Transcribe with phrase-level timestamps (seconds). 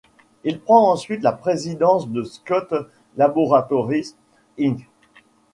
[0.43, 2.73] Il prend ensuite la présidence de Scott
[3.17, 4.15] Laboratories
[4.59, 4.89] Inc..